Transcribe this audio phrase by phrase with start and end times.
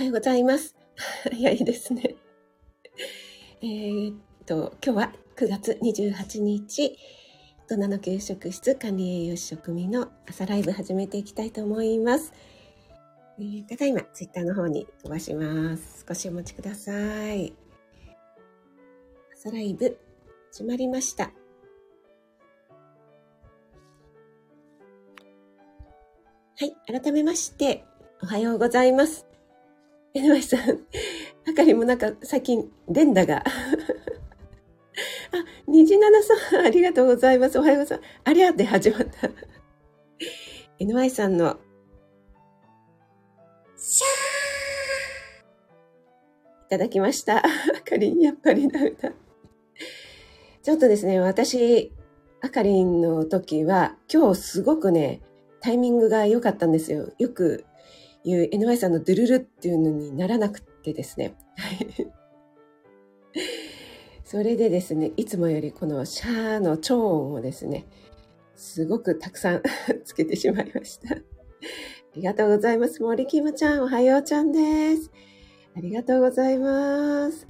[0.00, 0.74] はようございます。
[1.30, 2.16] 早いですね。
[3.60, 4.16] えーっ
[4.46, 6.96] と、今日は9月28日、
[7.68, 12.32] 大人の給食室管理栄養士食味の朝ライブ始めていきたいと思います。
[13.38, 16.06] えーただいま、ツイッターの方に飛ばします。
[16.08, 17.52] 少しお待ちください。
[19.34, 19.98] 朝ライブ、
[20.50, 21.24] 始まりました。
[26.56, 27.84] はい、改めまして、
[28.22, 29.29] おはようございます。
[30.14, 30.60] NY さん、
[31.48, 33.44] あかりもなんか最近連打が。
[33.46, 33.46] あ、
[35.68, 37.58] 虹七さん、ありがとうございます。
[37.58, 38.10] おはようございます。
[38.24, 39.30] ありゃで始まった。
[40.80, 41.60] NY さんの、
[43.76, 44.10] シャー
[46.66, 47.38] いただきました。
[47.38, 47.42] あ
[47.84, 49.12] かりん、やっぱりダメだ。
[50.62, 51.92] ちょっとですね、私、
[52.40, 55.20] あかりんの時は、今日すごくね、
[55.60, 57.12] タイミングが良かったんですよ。
[57.18, 57.64] よく
[58.24, 61.34] 言う NY さんのドゥルルっていうのにならなくてですね。
[61.56, 62.20] は い
[64.30, 67.88] それでですね、いつもよりこのシャーの超音をですね、
[68.54, 69.62] すごくたくさん
[70.04, 71.16] つけてしまいました。
[71.16, 71.18] あ
[72.14, 73.02] りがとうございます。
[73.02, 75.10] 森キムちゃん、おはようちゃんです。
[75.76, 77.48] ありがとうございます。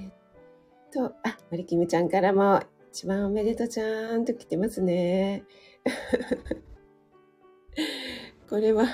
[0.00, 0.10] えっ
[0.92, 5.44] と、あ、森キムちゃんからも、一番おめでとうちゃんと来てますね。
[8.50, 8.86] これは、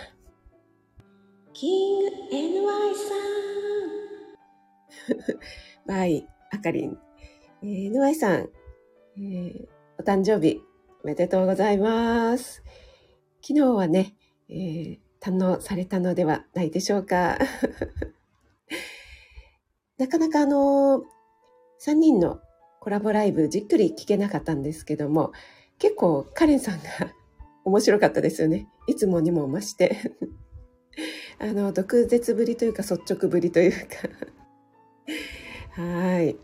[1.65, 3.15] キング NY さ
[5.15, 5.17] ん
[5.87, 6.98] バイ、 あかりん。
[7.62, 8.51] えー NY さん、
[9.17, 9.67] えー
[9.98, 10.61] お誕生日
[11.03, 12.62] おめでとうございます。
[13.41, 14.15] 昨日はね、
[14.51, 17.39] えー堪能されたのではないでしょうか。
[19.97, 21.03] なかなかあの
[21.81, 22.41] 3人の
[22.79, 25.33] コラボライブじっくり聞けなかったんですけども、
[25.79, 26.85] 結構カレンさんが
[27.65, 28.69] 面白かったですよね。
[28.87, 29.97] いつもにも増して。
[31.38, 34.08] あの、毒舌ぶりというか率直ぶりというか。
[35.83, 36.36] はい。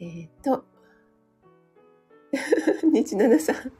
[0.00, 0.64] えーっと、
[2.92, 3.72] 日七さん。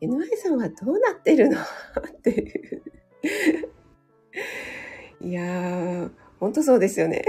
[0.00, 1.58] NY さんはどうなってるの？
[1.62, 2.82] っていう。
[5.20, 6.10] いやー、
[6.40, 7.24] ほんとそうですよね。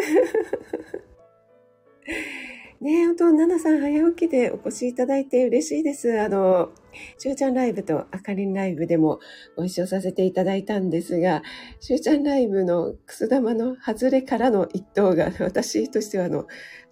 [2.84, 6.20] ね、本当、ナナさん早起きでお越しいただいて嬉しいです。
[6.20, 6.74] あの、
[7.18, 9.20] しゅうちゃんライブとあかりんライブでも
[9.56, 11.44] ご一緒させていただいたんですが、
[11.80, 16.46] しゅうちゃんライブのくす玉の外れからの一投が私としてはあの、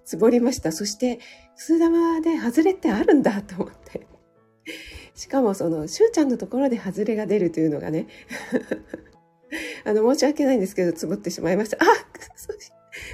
[0.05, 0.71] つぼりました。
[0.71, 1.19] そして、
[1.57, 4.07] くす玉で外れってあるんだと思って。
[5.13, 8.07] しかもその、しゅうちゃんのところで外れが出るというのがね、
[9.83, 11.77] あの、申し訳ないんですけど、つぼってしまいました。
[11.81, 12.57] あ、くす、く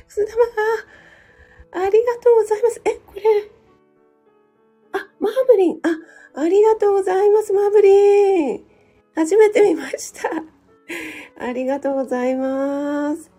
[0.08, 0.52] す玉が、
[1.72, 2.82] ありがとうございます。
[2.86, 3.22] え、これ、
[4.94, 8.64] あ、マーブリン、あ、ありがとうございます、マーブリン。
[9.16, 10.30] 初めて見ました。
[11.40, 13.32] ありがとうございます。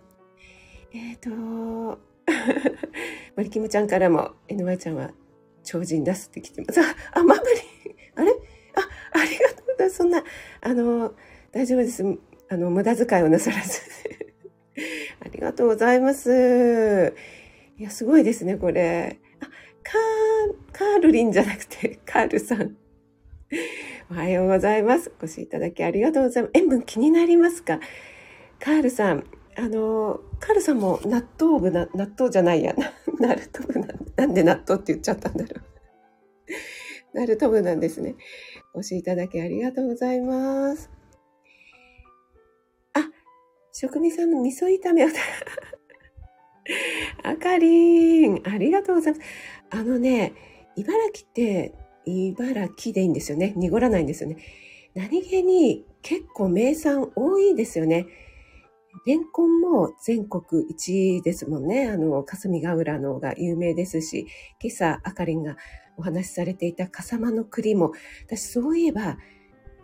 [0.93, 1.99] えっ、と、マ
[3.43, 5.11] リキムちゃんからも、NY ちゃんは
[5.65, 6.81] 超人出すって来てます。
[6.81, 7.61] あ、あマーブリン。
[8.17, 8.33] あれ？
[8.33, 8.37] あ、
[9.13, 9.97] ありがとうございます。
[9.97, 10.25] そんな、
[10.61, 11.15] あの、
[11.53, 12.03] 大丈夫です。
[12.51, 13.81] あの、無駄遣いをなさらず。
[15.21, 17.15] ありがとうございます。
[17.79, 19.21] いや、すごいですね、これ。
[19.41, 19.47] あ、
[19.85, 22.77] カー、カールリンじゃなくて、カールさん。
[24.11, 25.13] おはようございます。
[25.23, 26.51] お越しいただきありがとうございます。
[26.55, 27.79] 塩分気になりますか？
[28.59, 29.25] カールさん。
[29.55, 32.75] あの、カールさんも納豆部な、納豆じゃないや。
[32.75, 32.93] な
[33.29, 35.63] ナルト部ななんで納豆って言っちゃったんだろう。
[37.15, 38.17] ナルト部なんですね。
[38.75, 40.91] お越しいただきありがとうございます。
[42.95, 43.09] あ、
[43.73, 45.09] 職人さんの味噌炒めを
[47.23, 49.27] あかりん、ありがとうございます。
[49.71, 50.33] あのね、
[50.77, 51.75] 茨城って、
[52.05, 53.53] 茨城でいいんですよね。
[53.57, 54.37] 濁らないんですよね。
[54.95, 58.07] 何気に結構名産多いですよね。
[59.07, 61.89] レンコンも全国一位ですもんね。
[61.89, 64.27] あの、霞ヶ浦のが有名ですし、
[64.63, 65.57] 今朝あかりんが
[65.97, 67.93] お話しされていた笠間の栗も、
[68.27, 69.19] 私そういえば、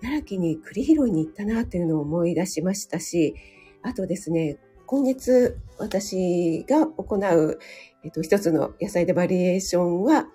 [0.00, 3.34] 奈良木に栗拾いに行ったなというのを思い出しましたし、
[3.82, 7.58] あとですね、今月私が行う、
[8.04, 10.26] えっと、一つの野菜でバリエーションは、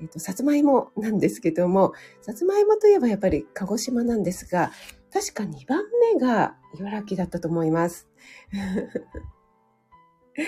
[0.00, 4.70] えっと、さつまいもなんですけども、さつまいもといえばやっぱり鹿児島なんですが、
[5.12, 5.82] 確か2番
[6.14, 8.08] 目が茨城だったと思います。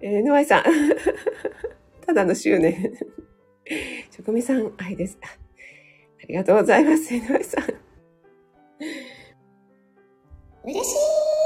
[0.00, 0.64] えー、沼井さん。
[2.06, 2.94] ただの執念。
[4.10, 5.18] 職味さん、愛です。
[5.22, 7.64] ありがとうございます、沼井さん。
[10.64, 11.41] 嬉しい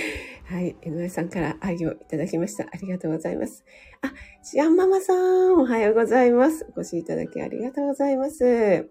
[0.44, 0.76] はい。
[0.82, 2.64] 江上さんから愛をいただきました。
[2.64, 3.64] ありがとうございます。
[4.02, 4.12] あ、
[4.42, 6.66] シアンママさん、おはようございます。
[6.76, 8.88] お越しいただきありがとうございます。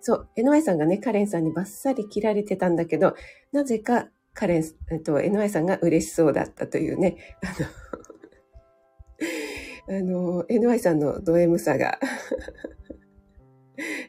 [0.00, 3.14] そう、NY さんがね、カレンさんにバッサリ切られてたんだけど、
[3.52, 7.16] なぜかカレン、えっと、NY さんが嬉しそうだったというね、
[9.88, 11.98] あの、 あの、NY さんのド M さが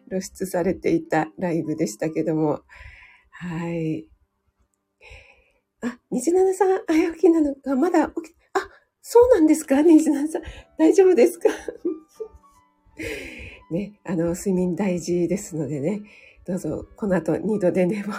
[0.10, 2.62] 露出されていたライブでしたけども、
[3.30, 4.08] はい。
[5.84, 8.60] あ、虹七さん、早起きなのか、まだ起き、あ、
[9.02, 9.82] そうなんですか？
[9.82, 10.42] 虹七さん。
[10.78, 11.50] 大丈夫ですか？
[13.72, 16.02] ね、あの、睡眠大事ですのでね、
[16.46, 18.14] どうぞ、この後二度で寝も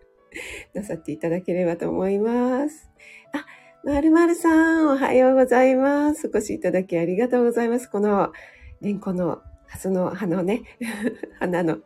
[0.74, 2.88] なさっていただければと思います。
[3.32, 3.44] あ、
[3.84, 6.28] まるまるさん、おはようございます。
[6.28, 7.88] お越しいただきありがとうございます。
[7.90, 8.32] この、
[8.80, 10.62] レンコの、ハスの葉のね、
[11.40, 11.78] 花の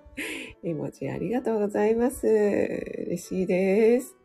[0.62, 2.26] 絵文字ありがとうございます。
[2.26, 4.17] 嬉しいです。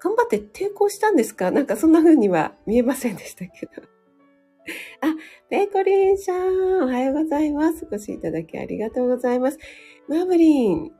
[0.00, 1.50] 頑張って抵抗したんですか？
[1.50, 3.72] なんかそんな風には見えませんでしたけど。
[5.00, 5.14] あ、
[5.48, 7.86] ペコリンさん、おはようございます。
[7.90, 9.58] お越しいただきありがとうございます。
[10.08, 10.92] マブリン、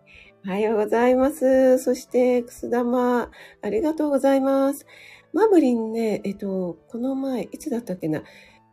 [0.46, 1.78] おはようございます。
[1.78, 3.30] そして、くす玉、
[3.62, 4.86] ありがとうございます。
[5.32, 8.22] マブリンね、えっと、この前、いつだったっけな、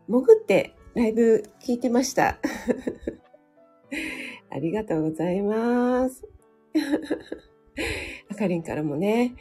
[0.07, 2.37] 潜ってライブ聞いてました。
[4.51, 6.23] ありがとうございます。
[8.29, 9.35] あかりんからもね、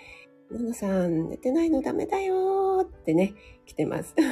[0.52, 3.34] ののさん、寝てないのダメだよってね、
[3.66, 4.14] 来てます。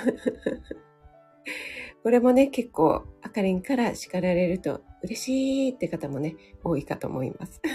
[2.03, 7.61] これもね、結構、あかりんから叱られると嬉しいって方もね、多いかと思います。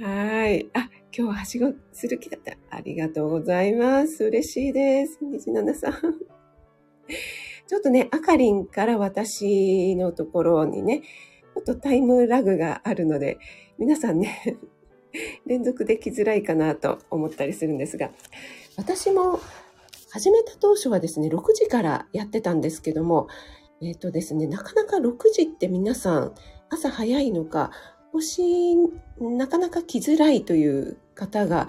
[0.00, 0.70] はい。
[0.72, 2.56] あ、今日ははしごする気だった。
[2.70, 4.24] ありがとうございます。
[4.24, 5.18] 嬉しいです。
[5.22, 5.92] 虹七さん。
[7.66, 13.38] ちょっとね、あかりんから私のところにね、ちょっとタイムラグがあるので、
[13.78, 14.58] 皆さんね、
[15.46, 18.10] 連続できづらいかなと思ったりするんですが、
[18.76, 19.40] 私も
[20.10, 23.28] 始めた当初はですね、6時からやってたんですけども、
[23.82, 26.34] えっ、ー、とですね、なかなか6時って皆さん
[26.68, 27.70] 朝早いのか、
[28.12, 28.76] もし、
[29.20, 31.68] なかなか来づらいという方が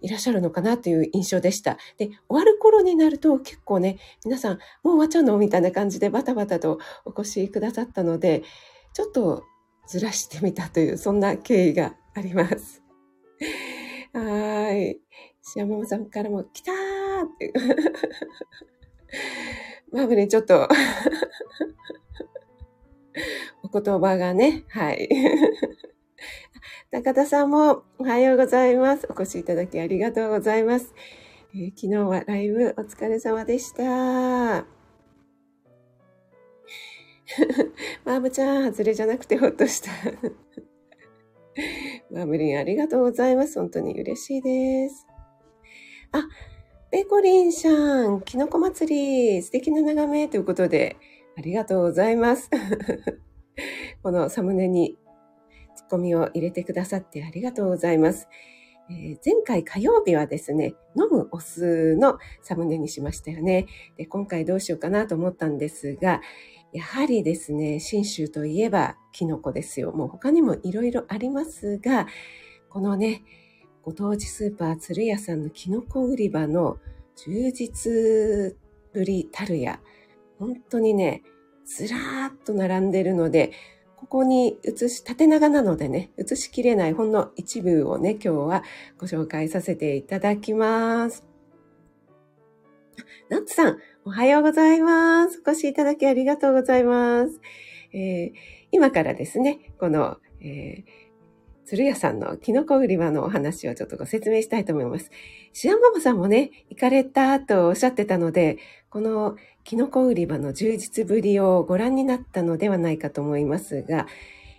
[0.00, 1.78] いらっしゃるのかなという印象でした。
[1.98, 5.36] で、終わる頃になると結構ね、皆さん、もう終わっちゃうの？
[5.38, 8.42] みたいな感じでバタバタとお越しくださったので、
[8.92, 9.44] ちょっと
[9.86, 12.82] ずらしてみたという、そんな経緯があります。
[14.12, 15.00] はい。
[15.42, 16.74] シアママさんからも、来たー
[17.24, 17.52] って。
[19.92, 20.68] マブにちょっと
[23.62, 25.08] お言葉がね、はい。
[26.90, 29.06] 高田さんもおはようございます。
[29.08, 30.92] お越しいただきありがとうございます。
[31.54, 34.73] えー、昨日はライブお疲れ様でした。
[38.04, 39.90] マーブちゃん、外れじゃなくてほっとした。
[42.10, 43.58] マブリンありがとうございます。
[43.58, 45.06] 本当に嬉しいです。
[46.12, 46.26] あ、
[46.90, 50.96] ペコリンさん、キノコ祭り、素敵な眺めということで、
[51.36, 52.50] ありがとうございます。
[54.02, 54.98] このサムネに
[55.74, 58.28] ツッコミを入れてくださってありがとうございます。
[58.90, 63.66] えー、前回火曜日はですね、飲むお酢のサムネにしましたよね。
[63.96, 66.20] で今回どうしようかなと思ったんですが、
[66.74, 69.92] やはりですね、信州といえばキノコですよ。
[69.92, 72.08] もう他にもいろいろありますが、
[72.68, 73.22] このね、
[73.82, 76.78] ご当地スーパー鶴屋さんのキノコ売り場の
[77.14, 78.56] 充実
[78.92, 79.78] ぶりたるや、
[80.40, 81.22] 本当にね、
[81.64, 83.52] ずらーっと並んでるので、
[83.94, 88.64] ここに映し、縦長なのでね、映しきれないほんの一部をね、今日は
[88.98, 91.24] ご紹介させていただきます。
[93.28, 95.42] ナッツさん、おはようございます。
[95.46, 97.40] お越しいただきありがとうございます。
[97.94, 98.32] えー、
[98.70, 105.10] 今からですね、この、えー、鶴屋さんのキノコ売り場のお話をちょっとご説明したいと思います。
[105.54, 108.58] シアンママさんもね、行かれたとおっしゃってたので、
[108.90, 114.06] このキノコ売り場の充実ぶりをご覧になったのではないかと思いますが、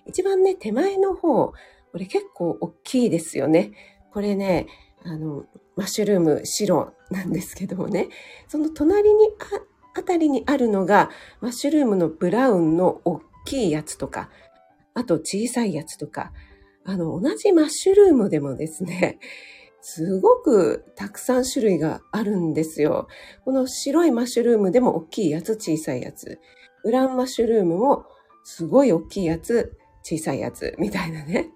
[0.07, 1.53] 一番ね、手前の方、
[1.91, 3.73] これ結構大きいですよね。
[4.11, 4.65] これね、
[5.05, 5.45] あの、
[5.75, 8.09] マッシュルーム白なんですけどもね、
[8.47, 9.29] その隣に
[9.95, 11.09] あ、あたりにあるのが、
[11.41, 14.29] マッシュルームのブラウンの大きいやつとか、
[14.95, 16.33] あと小さいやつとか、
[16.83, 19.19] あの、同じマッシュルームでもですね、
[19.81, 23.07] すごくたくさん種類があるんですよ。
[23.43, 26.39] この白いマッシュルームでも大きいやつ、小さいやつ。
[26.83, 28.05] ブランマッシュルームも
[28.43, 31.51] すごい大きいやつ、小さいやつ、みたいなね。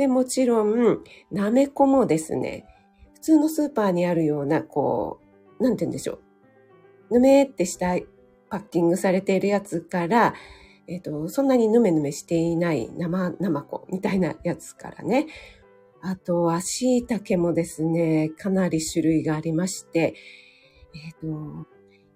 [0.00, 2.64] で、もちろん、なめこもですね、
[3.12, 5.20] 普通のスーパーにあるような、こ
[5.58, 6.20] う、なんて言うんでしょ
[7.10, 7.14] う。
[7.16, 7.98] ぬめってした
[8.48, 10.32] パッキングされているやつから、
[10.88, 15.26] えっ、ー、と、そんなにぬめぬめしていない生、生子みたいなやつからね。
[16.00, 20.14] あとは椎茸もですね、かなり種類がありまして、
[20.94, 21.66] えっ、ー、と、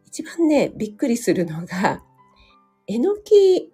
[0.07, 2.03] 一番ね、びっくりするのが、
[2.87, 3.74] えのき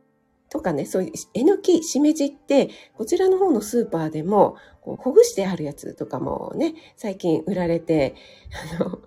[0.51, 8.17] とかね、そういう、えのき、しめじって、こちらの方のスーパーでも、こうほぐしてあるやつとかもね、最近売られて、
[8.81, 8.99] あの、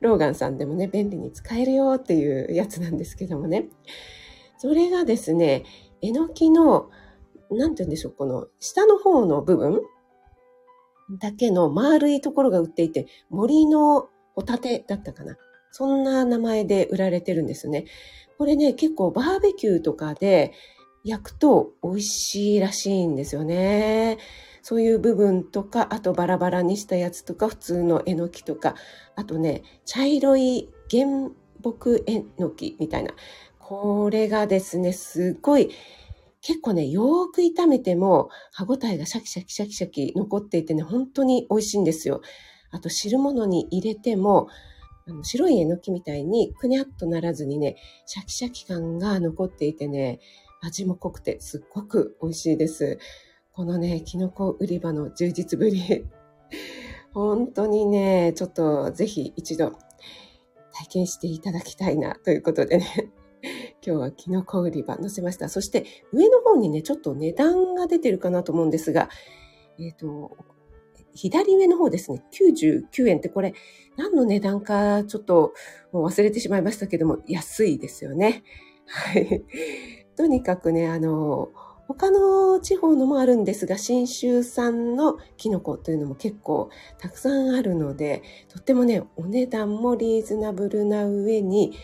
[0.00, 3.68] ローガンさんでもね、便利に使えるよっていうやつなんですけどもね。
[4.58, 5.64] それがですね、
[6.02, 6.90] えのきの、
[7.50, 9.80] なんて言うんでしょう、この下の方の部分
[11.18, 15.38] だけの丸いところが売っていて、森のホタテだったかな。
[15.72, 17.86] そんな名前で売られてるんですね。
[18.38, 20.52] これね、結構バーベキューとかで
[21.04, 24.18] 焼くと美味しいらしいんですよね。
[24.62, 28.74] そういう部分とか、あとバラバラにしたやつとか、普通のえのきとか、
[29.16, 31.30] あとね、茶色い原
[31.62, 33.12] 木えのきみたいな。
[33.58, 35.70] これがですね、すごい
[36.42, 42.22] 結構ね、よーく炒めても歯ごたえがシャキシャキシャキシャキ残っていてね、本当に美味しいんですよ。
[42.70, 44.48] あと汁物に入れても、
[45.06, 47.76] あの白いえのきみたいにくにゃっとならずにね、
[48.06, 50.20] シャキシャキ感が残っていてね、
[50.60, 52.98] 味も濃くてすっごく美味しいです。
[53.52, 56.06] このね、キノコ売り場の充実ぶり。
[57.12, 59.72] 本当にね、ちょっとぜひ一度
[60.72, 63.12] 体験していただきたいなということでね。
[63.84, 65.48] 今日はキノコ売り場載せました。
[65.48, 69.08] そして上の方にね、ちょっと値段が出てるかなと思うんですが、
[69.78, 70.36] えっ、ー、と、
[71.14, 73.54] 左上の方ですね、99円ってこれ
[73.96, 75.54] 何の値段かちょっと
[75.92, 78.44] もう忘れてしまいましたけども、安いですよね。
[78.86, 79.44] はい。
[80.16, 81.50] とにかくね、あの、
[81.88, 91.76] 他の地方のもあるんですが、信州産のキノコというのも結構たくさんあるので、とってもね、お値段もリーズナブルな上に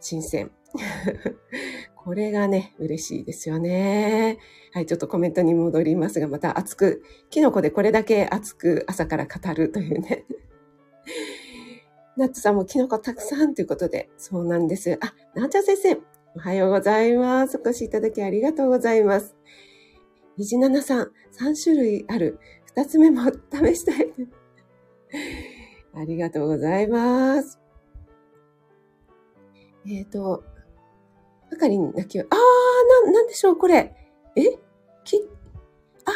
[0.00, 0.50] 新鮮。
[1.96, 4.38] これがね、嬉しいですよね。
[4.72, 10.26] はい、ちょっとコメントに戻りますが、また熱く、キノコでこれだけ熱く朝から語るというね。
[12.16, 14.98] ナッツさんもキノコたくさんということで、そうなんです。
[15.00, 15.98] あ、なーちゃ先生、
[16.36, 17.56] おはようございます。
[17.56, 19.34] お越しいただきありがとうございます。
[20.36, 22.38] 虹七さん、3種類ある。
[22.76, 24.12] 2つ目も試したい。
[25.96, 27.58] ありがとうございます。
[29.86, 30.44] えっ、ー、と、
[31.50, 32.26] ばかりに泣き、あー、
[33.06, 33.94] な、なんでしょう、これ。
[34.36, 34.42] え？
[35.04, 35.26] き、
[36.04, 36.12] あ、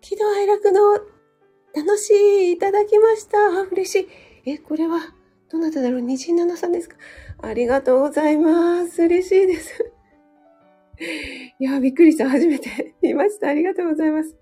[0.00, 0.92] 喜怒哀楽の
[1.74, 2.14] 楽し
[2.50, 3.36] いいただきました。
[3.38, 4.08] あ、嬉し
[4.44, 4.50] い。
[4.52, 5.00] え、これは、
[5.48, 6.96] どなただろう ?27 さんですか？
[7.42, 9.02] ありがとうございます。
[9.02, 9.92] 嬉しいです。
[11.58, 12.28] いや、びっくりした。
[12.28, 13.48] 初めて 見ました。
[13.48, 14.36] ありがとうございます。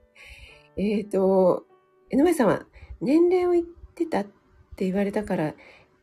[0.76, 1.64] えっ、ー、と、
[2.10, 2.66] 江上さんは
[3.00, 3.64] 年齢を言っ
[3.94, 5.54] てたって言われたから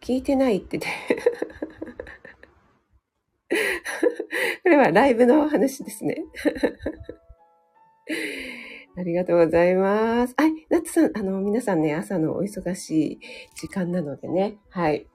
[0.02, 0.88] 聞いてないってて
[4.64, 6.24] これはライブの話ですね。
[8.98, 10.36] ありがとうございます。
[10.38, 13.20] はい、ナッツさん、あの、皆さんね、朝のお忙しい
[13.56, 15.08] 時間なのでね、はい。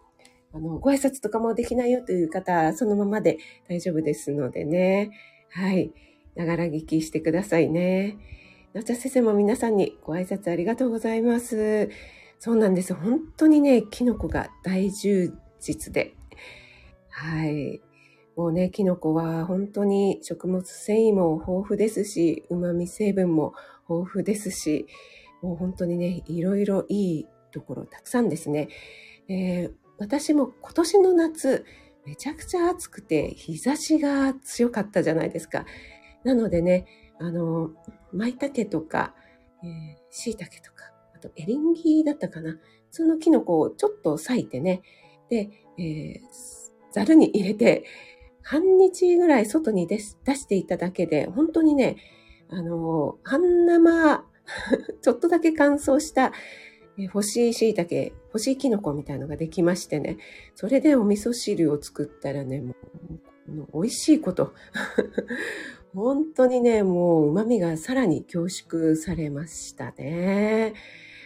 [0.52, 3.38] あの、ご挨拶とかもできないよという方、そのままで
[3.69, 5.11] 大丈夫ですのでね、
[5.50, 5.92] はい。
[6.35, 8.19] ながら聞きしてくださいね。
[8.73, 11.90] ナッツ先生も皆さんにご挨拶ありがとうございます。
[12.38, 12.95] そうなんです。
[12.95, 16.14] 本当にね、キノコが大充実で、
[17.11, 17.80] はい。
[18.37, 23.52] もうね、キノコは本当に食物繊維も豊富ですし、旨味成分も
[23.88, 24.87] 豊富ですし、
[25.42, 28.69] もう本当にね、いろいろいいところたくさんですね。
[29.28, 31.66] えー、私も今年の夏、
[32.07, 35.66] めちゃくちゃ暑くて日差しが強かったじゃないですか。
[36.25, 36.87] なのでね、
[37.19, 37.71] あの、
[38.12, 39.14] 舞茸とか、
[39.62, 39.71] えー、
[40.11, 42.59] 椎茸とか、あとエリンギだったかな。
[42.90, 44.80] そのキノコをちょっと裂いてね、
[45.28, 46.21] で、えー、
[46.92, 47.85] ざるに入れて、
[48.42, 51.97] 半日ぐらい外に出していただけで、本当にね、
[52.49, 54.25] あの、半生、
[55.02, 56.33] ちょっとだけ乾燥した
[56.99, 60.19] え干し椎茸、干しキノコみたいのができましてね、
[60.55, 62.75] それでお味噌汁を作ったらね、も
[63.75, 64.53] う、美味しいこと。
[65.95, 70.75] 本当にね、もう旨味がさらに凝縮されましたね。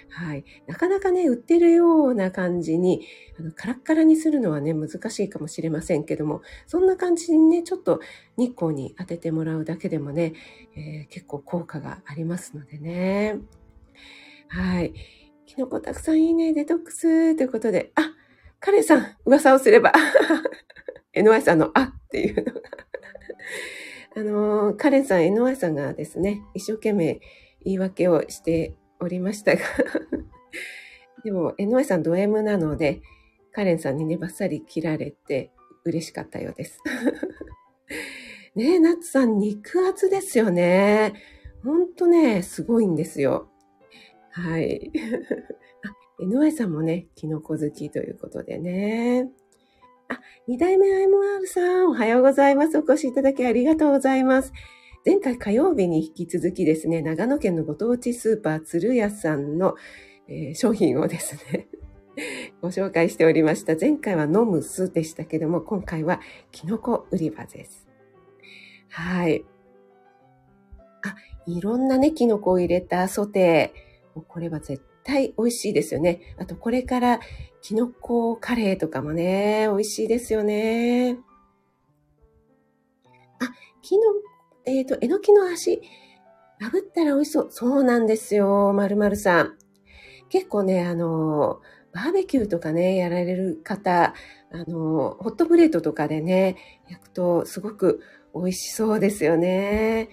[0.09, 0.45] はい。
[0.69, 3.05] なかなかね、売ってるような感じに、
[3.39, 8.01] あのカラッカラにするのはね、難しいかもしれませんけども、そんな感じにね、ちょっと
[8.37, 10.35] 日光に当ててもらうだけでもね、
[10.77, 13.41] えー、結構効果がありますのでね。
[14.47, 14.95] はい。
[15.47, 18.13] キノコたくさんいいね、デトックスということで、あ、
[18.61, 19.93] カレンさん、噂をすれば、
[21.15, 22.61] NY さんのあっていうのが
[24.17, 27.21] あのー、カレンさん、NY さんがですね、一生懸命
[27.63, 29.63] 言い訳をしておりましたが
[31.25, 33.03] でも、NY さんド M なので、
[33.53, 35.53] カレンさんにね、バッサリ切られて
[35.85, 36.81] 嬉しかったようです。
[38.55, 41.15] ねえ、ナッツさん、肉厚ですよね。
[41.63, 43.51] ほんとね、すごいんですよ。
[44.35, 44.91] はい。
[46.19, 49.31] あ、NY さんもね、キノコ好きということでね。
[50.09, 52.77] あ、二代目 IMR さん、おはようございます。
[52.77, 54.53] お越しいただきありがとうございます。
[55.07, 59.77] 前回火曜日に引き続きですね、長野県のご当地スーパー鶴屋さんの、
[60.27, 61.69] えー、商品をですね、
[62.61, 63.77] ご紹介しておりました。
[63.79, 67.87] 前回はノムスでしたけども、今回はキノコ売り場です。
[68.89, 69.45] はい。
[71.05, 71.15] あ、
[71.47, 73.84] いろんなね、キノコを入れたソテー。
[74.23, 76.21] これは絶対美味しいですよね。
[76.39, 77.21] あと、これから
[77.63, 81.19] キノコカレーとかもね、美味しいですよね。
[83.41, 83.51] あ、
[83.83, 84.05] キノ、
[84.65, 85.83] えっ、ー、と、えのきの足。
[86.61, 87.49] 炙ったら美味しそう。
[87.51, 89.59] そうなんですよ、まるまるさん。
[90.29, 91.61] 結構ね、あの、
[91.93, 94.15] バーベキューとかね、やられる方、
[94.51, 96.57] あの、ホットプレートとかでね、
[96.89, 98.03] 焼くとすごく
[98.35, 100.09] 美味しそうですよね。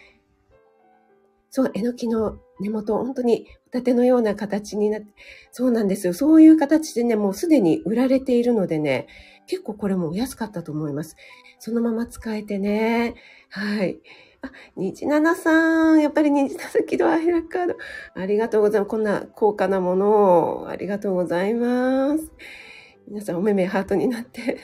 [1.50, 5.08] そう、えのきの根元、本当にホタテのような形になって、
[5.52, 6.14] そうなんですよ。
[6.14, 9.08] そういう形でね、もうすでに売られているのでね、
[9.48, 11.16] 結構これもお安かったと思います。
[11.60, 13.16] そのまま使えてね。
[13.50, 14.00] はい。
[14.42, 17.76] あ、日七さん、やっぱり日七喜怒アヘラカード。
[18.16, 18.90] ありがとうございます。
[18.90, 22.32] こんな高価なものを、ありがとうございます。
[23.08, 24.60] 皆さんお目目ハートになって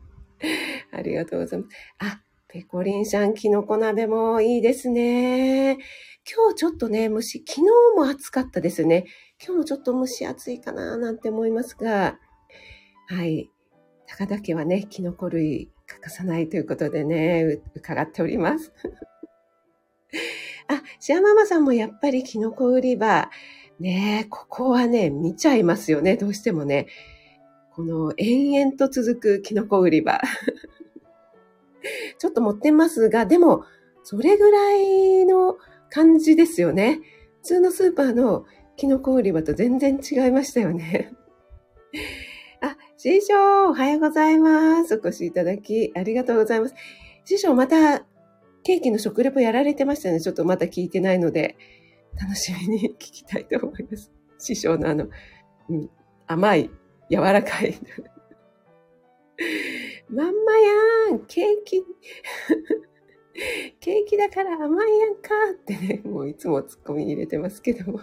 [0.92, 1.76] ありがとうございます。
[1.98, 2.22] あ、
[2.52, 5.78] ペコリンシャンキノコ鍋もいいですね。
[6.30, 7.66] 今日ちょっとね、蒸し、昨日
[7.96, 9.06] も暑かったですね。
[9.42, 12.18] 今日もちょっと蒸し暑いかななんて思いますが、
[13.08, 13.50] はい。
[14.06, 18.70] 高田家はね、キノコ類欠かさないということでね、伺っております。
[20.68, 23.30] あ、シアママさんもやっぱりキノコ売り場、
[23.80, 26.86] ねここはね、見ちゃいますよね、どうしてもね。
[27.74, 30.20] この延々と続くキノコ売り場。
[32.18, 33.64] ちょっと持ってますが、でも、
[34.02, 35.58] それぐらいの
[35.90, 37.00] 感じですよね。
[37.42, 38.44] 普通のスーパーの
[38.76, 41.12] キノコ売り場と全然違いましたよね。
[42.60, 44.94] あ、師匠、おはようございます。
[44.94, 46.74] お越しいただき、ありがとうございます。
[47.24, 48.06] 師匠、また、
[48.64, 50.20] ケーキの食レポやられてましたね。
[50.20, 51.56] ちょっとまだ聞いてないので、
[52.20, 54.12] 楽しみに聞きたいと思います。
[54.38, 55.08] 師匠のあの、
[55.68, 55.90] うん、
[56.26, 56.70] 甘い、
[57.10, 57.74] 柔らかい。
[60.12, 60.52] まんま
[61.10, 61.82] やんケーキ
[63.80, 68.00] ケーキだから甘いやんかってね、もういつもツッコミに入れてますけども。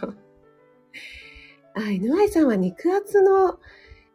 [1.76, 3.60] あ、NY さんは肉厚の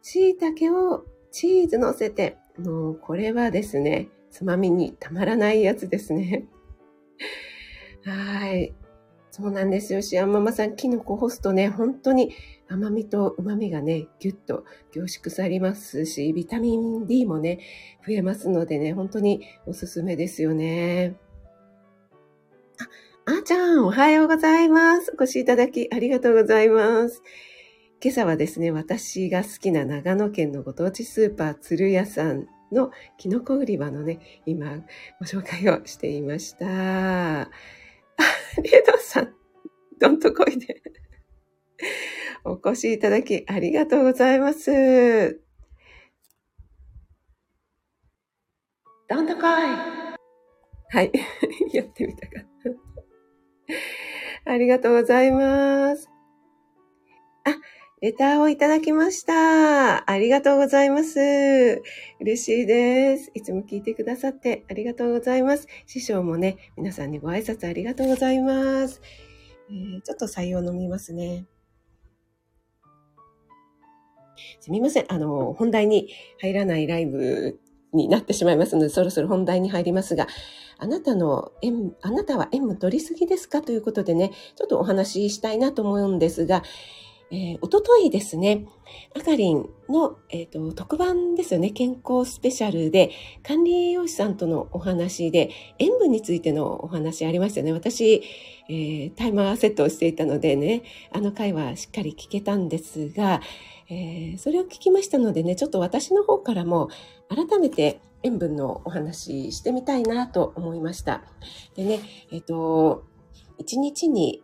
[0.01, 6.47] 椎茸をチーズ乗せて、もうこれはですね、つまみにたまらないやつですね。
[8.03, 8.75] はい。
[9.35, 10.01] そうなんですよ。
[10.01, 12.33] シアンママさん、キノコ干すとね、本当に
[12.69, 17.59] 甘みと旨みがね、ぎゅっと凝縮されますし、ビタミン D もね、
[18.07, 21.17] 増えますのでね、本当におすすめですよね。
[23.25, 25.11] あ、あーちゃん、おはようございます。
[25.11, 27.21] お越しいただきありがとうございます。
[28.01, 34.77] 今朝はですね、私が好きな長野県のご当地スーパー鶴屋さんのキノコ売り場のね、今
[35.19, 37.49] ご紹介をしていました。
[38.61, 39.33] リ エドさん、
[39.99, 40.81] どんとこいで。
[42.45, 45.41] お越しいただきありがとうございます。
[49.07, 51.11] どんとこいはい。
[51.73, 52.43] やってみたかっ
[54.45, 54.51] た。
[54.51, 56.14] ありがとうございます。
[58.05, 60.07] レターをいただきました。
[60.07, 61.81] ありがとうございます。
[62.19, 63.31] 嬉しいです。
[63.33, 65.67] いつも聞いてくださってありがとうございます。
[65.87, 69.01] 師匠もね、皆さんにご挨拶ありがとうございます。
[69.71, 71.47] えー、ちょっと採用飲みますね。
[74.59, 75.05] すみません。
[75.11, 77.59] あの、本題に入らないライブ
[77.91, 80.27] になってしまいますので、そろそろ本題に入りますが、
[80.77, 83.63] あなたの縁、あなたは縁取りすぎですか？
[83.63, 86.61] ということでね、ちょっとお話ししたいなと思うんですが、
[87.31, 88.67] えー、おとといですね、
[89.17, 93.11] あかりんの、えーと、特番ですよね、健康スペシャルで、
[93.43, 97.73] 管理栄養士さんとのお話で、塩分についてのお話ありましたよね。
[97.73, 98.21] 私、
[98.69, 103.41] えー、タイマーセットをしていたのでね、あの回はしっかり聞けたんですが、
[103.89, 106.89] えー、それを聞きましたのでね、ちょっと私の方からも
[107.29, 111.23] 改めて塩分のお話してみたいなと思いました。
[111.75, 111.99] でね、
[112.31, 113.03] えっ、と、
[113.59, 114.43] 1日に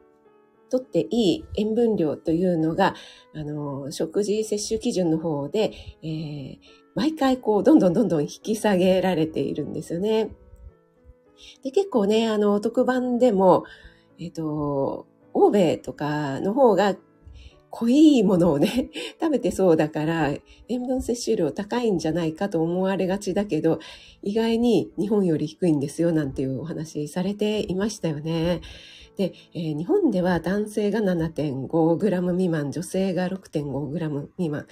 [0.71, 2.95] とっていい塩分量というのが、
[3.35, 6.57] あの、食事摂取基準の方で、えー、
[6.95, 10.29] 毎回こう、どんどんどんどん引き下げられているんですよね。
[11.63, 13.65] で、結構ね、あの、特番でも、
[14.19, 16.95] えっ、ー、と、欧米とかの方が
[17.71, 20.33] 濃いものをね、 食べてそうだから、
[20.67, 23.79] 塩分摂取量高いんじゃないかと思われがちだけど、
[24.21, 28.61] 意外に日本より低いんですよ、なんていうお話されていましたよね。
[29.21, 34.65] で、えー、日本では男性が 7.5g 未満、女性が 6.5g 未満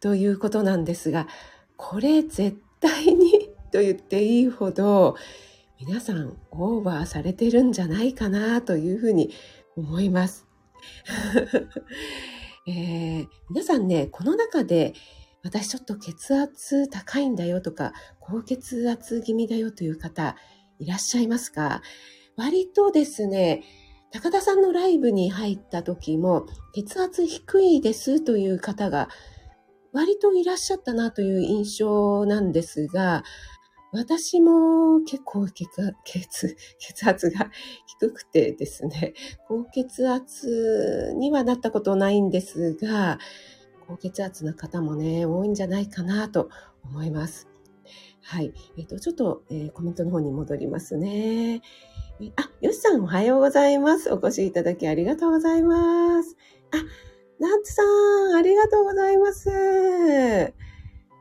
[0.00, 1.28] ということなんですが、
[1.76, 5.14] これ絶対にと言っていいほど、
[5.78, 9.30] 皆さんオーバーされてるんじゃないかなというふうに
[9.76, 10.48] 思います。
[12.66, 14.94] えー、皆さんね、この中で
[15.44, 20.34] 私ちょっと血圧高いんだよとか、高血圧気味だよという方
[20.80, 21.80] いらっしゃいますか？
[22.38, 23.64] 割とですね、
[24.12, 29.08] 高田さんのライブに入った時も、血圧低いですという方が
[29.92, 33.24] 割といらっしゃったなという印象なんですが、
[33.90, 35.66] 私も結構血
[36.04, 37.50] 血血圧が
[37.86, 39.14] 低くてですね、
[39.48, 43.18] 高血圧にはなったことないんですが、
[43.88, 46.50] 高血圧な方もね、多いんじゃないかなと
[46.84, 47.48] 思います。
[48.22, 48.52] はい。
[48.76, 51.62] えっ、ー、と、ちょっと、えー、コメントの方に戻りますね。
[52.36, 54.12] あ、よしさんおはようございます。
[54.12, 56.36] お越しいただきありがとうございます。
[56.72, 56.76] あ、
[57.38, 60.52] ナッツさん、ありがとうございます。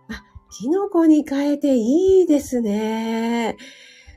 [0.09, 3.57] あキノコに変えていいですね。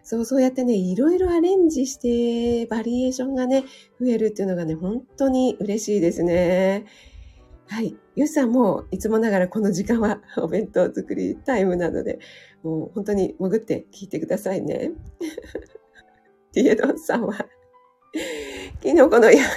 [0.02, 3.64] そう、そうやってね、いろいろアレンジして、バリエーションがね、
[4.00, 6.86] 増えるっていうのがね、本当に嬉しいですね。
[7.68, 7.94] はい。
[8.16, 12.20] ゆうさんも、いつもながらこの時間はお弁当作りタイムなので、
[12.62, 14.92] もう本当に潜って聞いてくださいね。
[16.60, 17.34] ティエドンさんは、
[18.82, 19.42] キノコのや、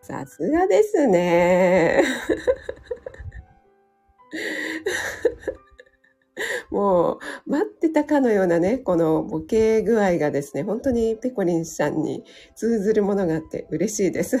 [0.00, 2.02] さすがですね。
[6.70, 12.24] もう、待ってたかのようなね、このボケ具合がですね、本当にペコリンさんに
[12.56, 14.38] 通ずるものがあって嬉しいです。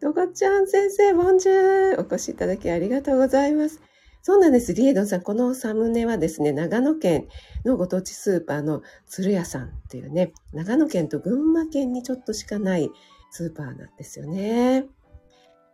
[0.00, 3.80] とこちゃん先生、ボンジューお越しいただきありがとうございます。
[4.28, 4.74] そうなんです。
[4.74, 7.28] リエドンさん、このサムネはですね、長野県
[7.64, 12.90] のご当地スーパーの鶴屋さんっていうね、長野県と群馬県にちょっとしかない
[13.30, 14.84] スーパーなんですよね。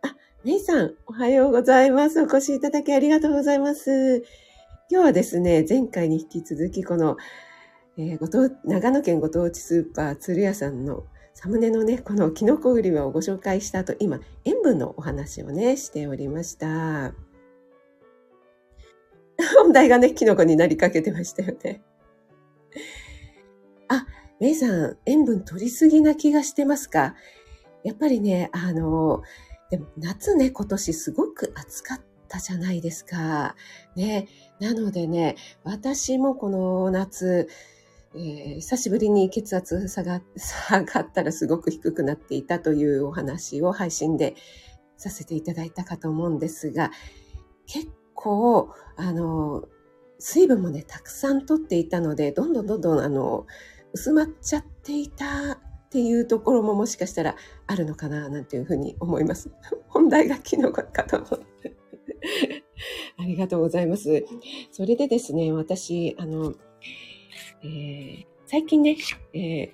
[0.03, 0.15] あ
[0.45, 2.21] メイさん、おはようございます。
[2.21, 4.23] お越しいただきありがとうございます。
[4.89, 7.17] 今日はですね、前回に引き続き、この、
[7.97, 17.24] えー、ご当長野県ご当地スーパー鶴屋さんのサムネのね、このキノコ売り場をご紹介した後、今、塩分のお話をね、しておりました。
[19.65, 21.81] 本題がね、キノコになりかけてましたよね。
[23.89, 24.05] あ、
[24.39, 27.15] メイさん、塩分取りすぎな気がしてますか？
[27.83, 29.23] やっぱりね、あの、
[29.71, 33.55] でも夏ね、今年すごく暑かったじゃないですか。
[33.95, 34.27] ね。
[34.59, 37.49] なのでね、私もこの夏、
[38.13, 44.35] えー、久しぶりに血圧下が下がったらすごく低くなっていたというお話を配信で
[44.95, 46.91] させていただいたかと思うんですが、
[47.65, 49.67] 結構、あの、
[50.17, 53.45] 水分もね、たくさん取っていたので、どんどんどんどん、あの、
[53.93, 55.57] 薄まっちゃっていたっ
[55.89, 57.35] ていうところももしかしたら
[57.67, 59.51] あるのかななんていうふうに思います。
[59.87, 61.75] 本題がキノコかと思って。
[63.17, 64.25] ありがとうございます。
[64.71, 66.53] それでですね、私、あの、
[67.63, 68.97] えー、最近ね、
[69.33, 69.69] えー、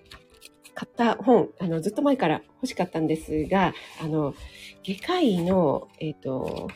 [0.73, 4.33] 買った本、あの、ずっと前から欲しかったんですが、あの、
[4.83, 6.67] 外科医の、えっ、ー、と、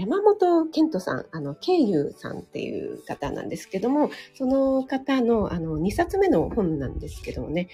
[0.00, 7.68] 山本健人さん、あの、慶友さんっていう方なんですけども、その方の、あの、2冊目の本なんですけどもね、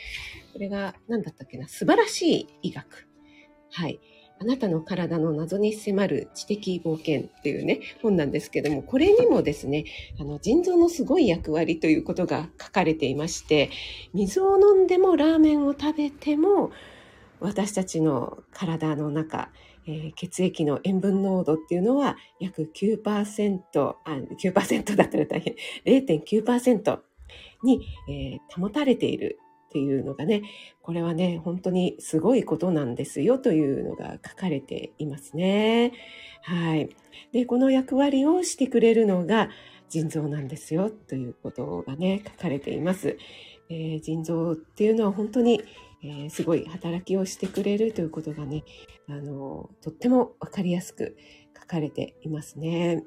[0.52, 3.06] これが、何だったっけな、素晴らしい医学。
[3.70, 4.00] はい。
[4.40, 9.84] あなたの体の謎に迫る知的冒険っていうね、本なんですけども、これにもですね、
[10.18, 13.70] あの、腎臓のすごい役割ということが書かれていまして、
[14.14, 16.72] 水を飲んでもラーメンを食べても、
[17.38, 19.50] 私たちの体の中、
[19.86, 26.98] えー、血液の塩分濃度っていうのは約9%、あ9%だったら大変、0.9%
[27.62, 30.42] に、えー、保たれているっていうのがね、
[30.82, 35.92] これはね、本当にすごいことなんですよというのが書かれていますね。
[36.42, 36.88] はい。
[37.32, 39.50] で、この役割をしてくれるのが
[39.88, 43.18] 腎臓なんですよということがね、書かれています。
[43.68, 45.62] えー、腎臓っていうのは本当に
[46.02, 48.64] えー、すごい働きをしてくれるということがね、
[49.08, 51.16] あの、とってもわかりやすく
[51.58, 53.04] 書かれていますね。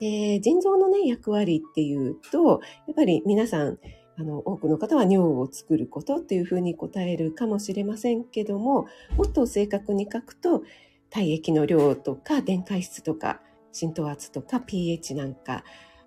[0.00, 3.78] で、腎臓のね、役割っていうと、やっぱり皆さん、
[4.18, 10.62] あの、多くの方は尿を作ることっていうふうに答えるかもしれませんけども、もっと正確に書くと、
[11.10, 13.40] 体液の量とか、電解質とか、
[13.72, 15.62] 浸透圧とか pH なんか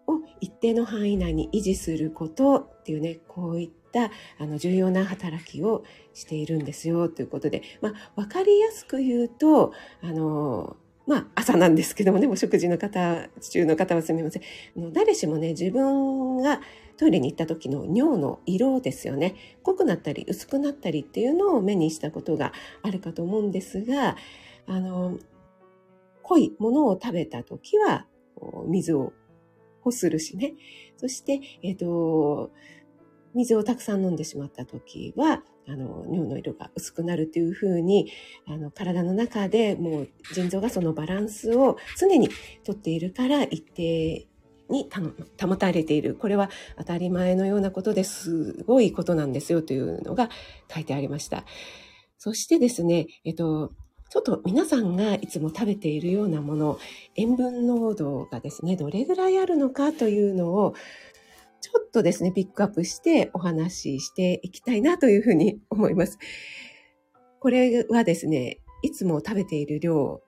[0.08, 14.44] を一定の範囲内に維持することっていうね、こういっったあの重要な働きをしているんですよということで、まあ、分かりやすく言うとあのまあ、朝なんですけどもね、お食事の方、中の方はすみません。
[14.78, 16.62] あの誰しもね、自分が
[16.98, 19.34] トイレに行った時の尿の色ですよね。
[19.64, 24.18] 濃くなったり薄くなったりっていうのを目にしたことがあるかと思うんですが、
[24.68, 25.18] あの、
[26.22, 28.06] 濃いものを食べた時は、
[28.68, 29.12] 水を
[29.82, 30.54] 干するしね。
[30.98, 32.52] そして、えっ、ー、と、
[33.34, 38.12] 水をたくさん飲んでしまった時は、あの、尿の色が薄くなるっていうふうに、
[38.48, 42.30] あの、体の中でもう腎臓がそのバランスを常に
[42.64, 44.28] とっているから一定
[44.70, 44.90] に
[45.40, 46.16] 保たれている。
[46.16, 50.30] これは当たり前のようなことですごいことなんですよというのが
[50.74, 51.46] 書いてありました。
[52.18, 53.72] そしてですね、えっと、
[54.10, 56.80] ちょっと皆さんがいつも食べているようなもの、
[57.16, 60.74] 塩分濃度がですね、どれぐらいあるのかというのを、
[61.62, 66.18] ちょっとですね、ピックアップしてお話ししていきたいなというふうに 思います。
[67.40, 70.22] これはですね、いつも食べている量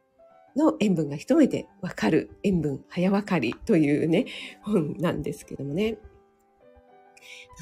[0.56, 4.26] の塩分が一目でわかる塩分早わかりというね、
[4.62, 5.98] 本なんですけどもね。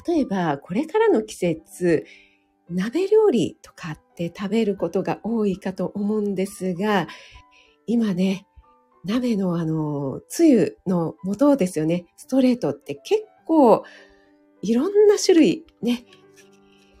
[0.06, 2.06] 例えば、これからの季節、
[2.68, 7.08] 鍋料理とかって食べることが多いかと思うんですが、
[7.86, 8.46] 今ね、
[9.04, 12.06] 鍋のあの、つゆの素ですよね。
[12.16, 13.84] ストレートって結構
[14.62, 16.04] いろんな種類ね、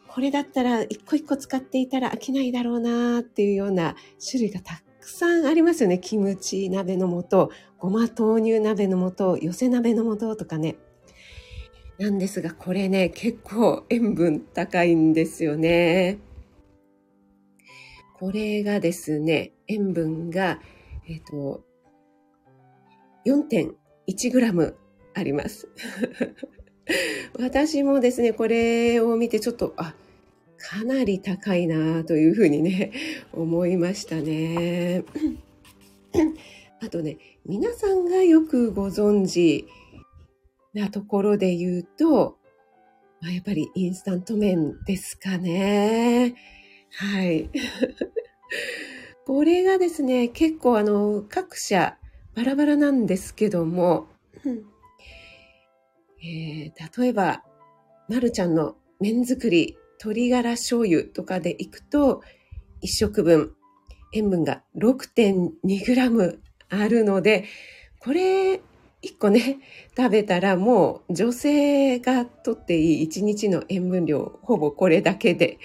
[0.08, 6.00] これだったら一個一個使っていたら飽きないだろうなっていうような種類がたくさんありますよね。
[6.00, 10.74] キムチ鍋の素、ごま豆乳鍋の素、寄せ鍋の素とかね。
[11.98, 16.18] なんですが、これね、結構塩分高いんですよね。
[18.18, 20.58] これがですね、塩分が、
[21.06, 21.62] えっ、ー、と、
[23.24, 24.74] 4.1g
[25.14, 25.68] あります。
[27.38, 29.94] 私もですね、これを見てちょっと、あ、
[30.58, 32.92] かなり高いなというふうにね、
[33.32, 35.04] 思いましたね。
[36.82, 39.66] あとね、皆さんがよくご存知
[40.74, 42.38] なところで言うと、
[43.20, 46.34] まあ、やっぱりインスタント麺ですかね。
[46.92, 47.50] はい。
[49.26, 51.98] これがですね、結構あの、各社
[52.34, 54.08] バラバラなんですけども、
[56.22, 57.42] えー、例えば、
[58.08, 62.22] まるちゃんの麺作り、鶏ガラ醤油とかでいくと、
[62.82, 63.54] 1食分、
[64.12, 66.38] 塩分が 6.2g
[66.70, 67.44] あるので、
[67.98, 68.60] これ
[69.02, 69.58] 一個ね、
[69.96, 75.58] 食べたらもう女性がとっていい一日の塩分量、ほぼこれだけで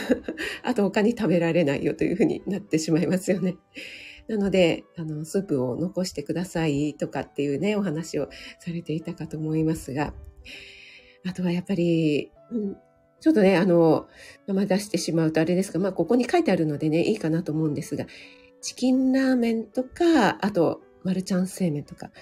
[0.64, 3.56] あと他に食べられないよというふうになってしまいますよね。
[4.30, 8.28] なので、あの、スープを残してくださいとかっていうね、お話を
[8.60, 10.14] されていたかと思いますが、
[11.28, 12.76] あとはやっぱり、うん、
[13.20, 14.06] ちょっとね、あの、
[14.46, 18.06] 名前出してしまうとあれですが、まあ、ここに書いてあるのでね、いいかなと思うんですが、
[18.60, 22.12] チキンラーメンとか、あと、マルちゃん製麺とか、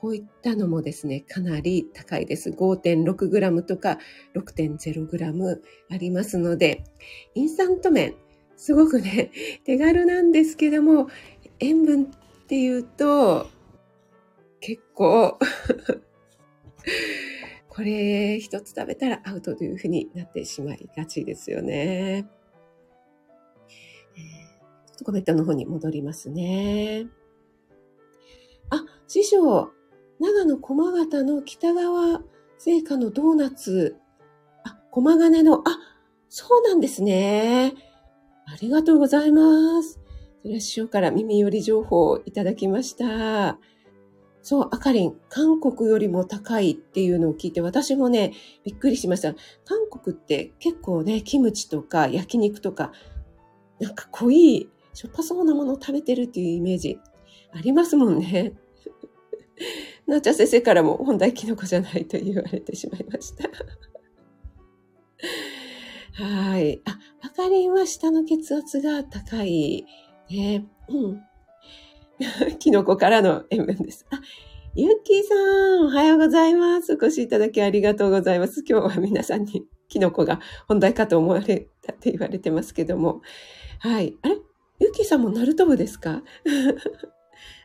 [0.00, 2.48] こういったのもですね、かなり高いです。
[2.48, 3.98] 5.6g とか
[4.34, 6.84] 6.0g ありますので、
[7.34, 8.14] インスタント麺、
[8.58, 9.30] すごくね、
[9.64, 11.08] 手軽なんですけども、
[11.60, 12.06] 塩分っ
[12.46, 13.46] ていうと、
[14.60, 15.38] 結構
[17.68, 22.28] これ一つ食べたらアウトというふうになってしまいがちですよね。
[24.86, 27.06] ちょっとコメントの方に戻りますね。
[28.70, 29.70] あ、師匠、
[30.18, 32.22] 長野駒形の北川
[32.58, 33.96] 製菓のドーナツ。
[34.64, 35.78] あ、駒金の、あ、
[36.28, 37.74] そうなんですね。
[38.46, 40.00] ありがとうございます。
[40.48, 43.58] それは師匠から耳寄り情報をいただきました。
[44.40, 48.32] そう、あかりん、韓国よりも高いっていうのを聞いて、私もね、
[48.64, 49.34] びっくりしました。
[49.66, 52.92] 韓国って結構ね、キムチとか焼肉とか、
[53.78, 56.98] なんか濃い、しょっぱそうなものを食べてるっていうイメージ
[57.52, 58.54] ありますもんね。
[60.08, 63.50] なおちゃん先生からも本題キノコじゃないと言われてしまいました。
[66.24, 66.80] はい。
[66.86, 69.84] あ、あかりんは下の血圧が高い。
[70.30, 70.66] ね。
[70.88, 71.22] うん。
[72.58, 74.06] キノコからの塩分です。
[74.10, 74.20] あ、
[74.74, 75.34] ゆっきーさ
[75.82, 76.92] ん、おはようございます。
[76.92, 78.64] お越しいただきありがとうございます。
[78.68, 83.22] 今日は皆さんにキノコが本題かと思われたって言われてますけども。
[83.80, 84.16] はい。
[84.22, 84.36] あれ？
[84.80, 86.22] ゆっきーさんもナルト部ですか？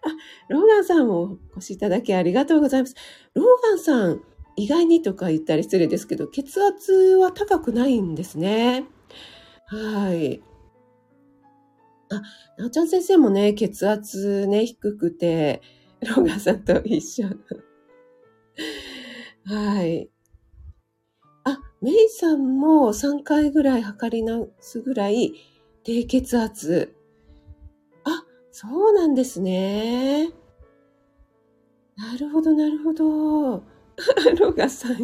[0.06, 0.10] あ、
[0.50, 2.96] ローガンさんもお越しいただきありがとうございます。
[3.34, 4.22] ローガンさん、
[4.56, 8.86] 意外にとか言ったり失礼ですけど、血圧は高くないんですね。
[9.68, 10.42] はい。
[12.18, 12.22] あ、
[12.58, 15.62] なおちゃん先生もね、血圧ね、低くて、
[16.02, 17.28] ローガンさんと一緒。
[19.46, 20.10] はい。
[21.44, 25.34] あ、メイさんも3回ぐらい測り直すぐらい
[25.84, 26.96] 低血圧。
[28.56, 30.30] そうなんですね。
[31.98, 33.06] なるほど、なるほど。
[34.40, 34.98] ローガンさん、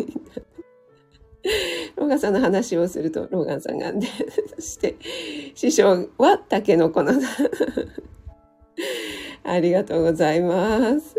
[1.95, 4.07] ローガンさんの話をすると、ローガンさんがね、
[4.55, 4.95] そして、
[5.55, 7.13] 師匠はタケノコの、
[9.43, 11.15] ありがとうございます。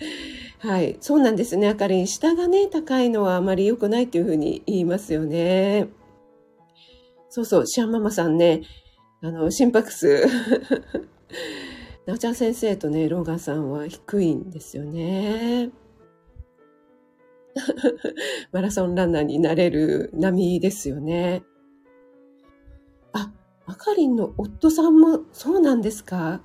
[0.58, 0.96] はい。
[1.00, 1.68] そうなんですね。
[1.68, 2.06] あかりん。
[2.06, 5.88] 下がね、高いのはあまり良くないっていうふうに言いますよね。
[7.30, 7.66] そうそう。
[7.66, 8.62] シャンママさんね、
[9.22, 10.26] あの、心拍数。
[12.06, 15.70] なおちゃん先生とね、ローガンさんは低いんですよね。
[18.52, 21.42] マラソンランナーになれる波ですよね。
[23.12, 23.32] あ、
[23.66, 26.42] あかりんの夫さんもそうなんですか？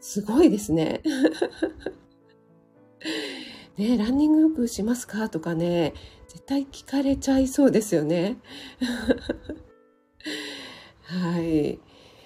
[0.00, 1.02] すごいですね。
[3.76, 5.28] ねランニングよくしますか？
[5.28, 5.94] とかね、
[6.28, 8.38] 絶対聞かれちゃいそうですよね。
[11.02, 11.80] はい。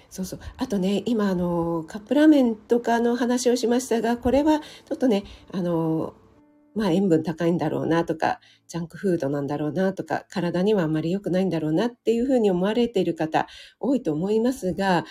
[0.09, 0.39] そうそう。
[0.57, 6.13] あとね、今、あの、カップラーメンとかの話をしましたが、これはちょっとね、あの、
[6.79, 13.47] まあ塩分高いんだろうなとか、ジャンクフードなんだろうなとか、体にはあんまり良くないんだろうなっていうふうに思われている方
[13.79, 15.05] 多いと思いますが、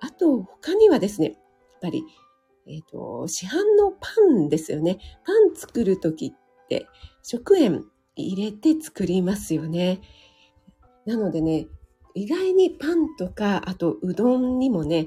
[0.00, 1.36] あと他にはですね、やっ
[1.80, 2.04] ぱり
[2.66, 4.08] えっ、ー、と、市販のパ
[4.38, 4.98] ンですよね。
[5.24, 6.32] パン作るときっ
[6.68, 6.86] て
[7.22, 7.84] 食塩
[8.16, 10.00] 入れて作りますよね。
[11.06, 11.66] なのでね、
[12.14, 15.06] 意外にパンとか、あとうどんにもね、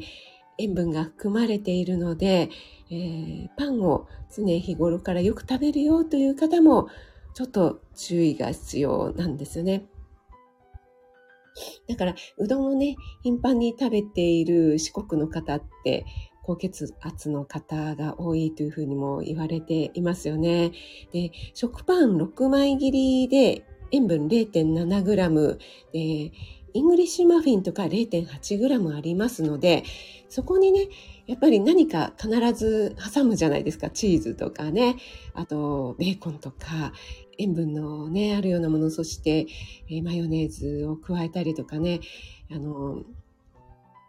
[0.57, 2.49] 塩分が含まれているので、
[2.91, 6.87] えー、パンを常日頃からよく食べるよという方も、
[7.33, 9.85] ちょっと注意が必要なんですよね。
[11.87, 16.05] だから、うどんをね、頻繁に食べている四国の方って、
[16.43, 20.71] 高血圧の方が多いというふうにも言われていますよね。
[21.11, 25.57] で、食パン6枚切りで塩分 0.7g
[25.91, 26.31] で、
[26.75, 29.85] イングリッシュマフィンとか 0.8g ありますので、
[30.27, 30.89] そこにね、
[31.25, 33.89] やっぱり何か必ず挟むじゃないですか。
[33.89, 34.97] チーズとかね、
[35.33, 36.91] あとベーコンとか、
[37.37, 39.47] 塩分のね、あるようなもの、そして、
[40.03, 42.01] マヨネーズを加えたりとかね、
[42.51, 43.03] あの、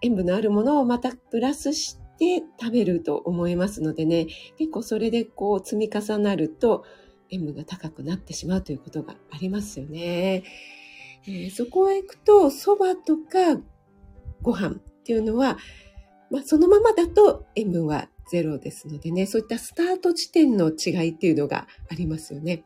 [0.02, 4.26] 塩分のあるものをまたプラスして、食べると思いますのでね、
[4.58, 6.84] 結構それでこう積み重なると
[7.30, 10.42] 塩分が高くなってしまうということがありますよね。
[11.28, 13.60] えー、そこへ行くと、蕎麦とか
[14.42, 15.58] ご飯っていうのは、
[16.30, 22.64] まあ、そのままだと塩分はゼロですのでね、そういったスタート地点の違いっていうのがありますよね。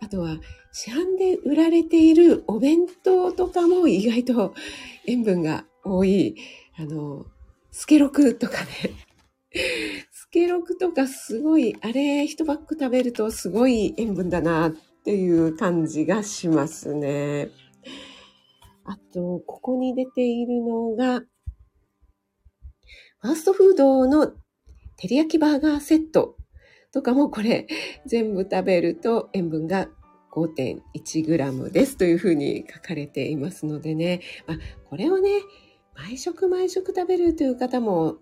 [0.00, 0.38] あとは、
[0.72, 4.54] 市販で売られているお弁当とかも意外と
[5.06, 6.36] 塩分が多い、
[6.78, 7.26] あの、
[7.70, 8.68] スケロクとかね。
[10.12, 14.72] スケロクとかすごい、あれ、一パック食べるとすごい塩分だなっ
[15.04, 17.50] ていう感じがしますね。
[18.88, 21.20] あと、ここに出ているのが、
[23.20, 24.28] ファーストフードの
[24.96, 26.36] 照り焼きバーガーセット
[26.90, 27.66] とかもこれ
[28.06, 29.88] 全部食べると塩分が
[30.32, 34.22] 5.1g ですというふうに書かれていますのでね。
[34.46, 35.30] まあ、これをね、
[35.94, 38.16] 毎食毎食食べるという方も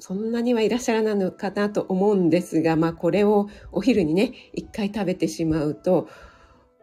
[0.00, 6.08] そんなにはいらっしゃらないのかなと思うんですが、まあこれをお昼にね、一回食べてしまうと、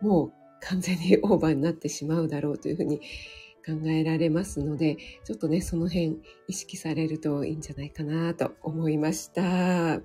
[0.02, 3.00] もう完全にオーバーになってしまうだろうというふうに
[3.66, 9.42] 考えられますので、ちょっとね、その辺意識されるといいんじゃないかなと思いました。
[9.42, 10.02] は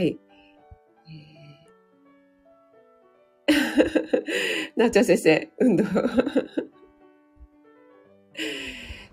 [0.00, 0.18] い。
[3.48, 5.84] えー、 なっちゃん先生、運動。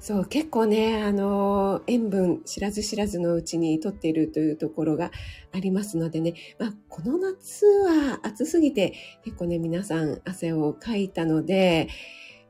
[0.07, 5.11] そう、結構ね、あの、塩分知らず知らずのうちにとっているというところが
[5.51, 8.93] ありますのでね、まあ、この夏は暑すぎて
[9.25, 11.89] 結構ね、皆さん汗をかいたので、